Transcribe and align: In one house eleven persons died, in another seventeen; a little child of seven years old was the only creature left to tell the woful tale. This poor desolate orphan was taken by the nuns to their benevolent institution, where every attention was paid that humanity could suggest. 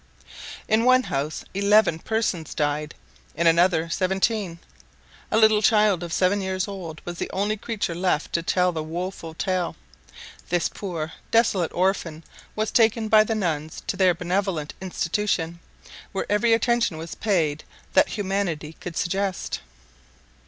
In 0.67 0.83
one 0.83 1.03
house 1.03 1.45
eleven 1.53 1.99
persons 1.99 2.55
died, 2.55 2.95
in 3.35 3.45
another 3.45 3.87
seventeen; 3.87 4.57
a 5.29 5.37
little 5.37 5.61
child 5.61 6.01
of 6.01 6.11
seven 6.11 6.41
years 6.41 6.67
old 6.67 7.03
was 7.05 7.19
the 7.19 7.29
only 7.29 7.55
creature 7.55 7.93
left 7.93 8.33
to 8.33 8.41
tell 8.41 8.71
the 8.71 8.81
woful 8.81 9.35
tale. 9.35 9.75
This 10.49 10.69
poor 10.69 11.13
desolate 11.29 11.71
orphan 11.71 12.23
was 12.55 12.71
taken 12.71 13.09
by 13.09 13.23
the 13.23 13.35
nuns 13.35 13.83
to 13.85 13.95
their 13.95 14.15
benevolent 14.15 14.73
institution, 14.81 15.59
where 16.13 16.25
every 16.31 16.53
attention 16.53 16.97
was 16.97 17.13
paid 17.13 17.63
that 17.93 18.09
humanity 18.09 18.73
could 18.79 18.97
suggest. 18.97 19.59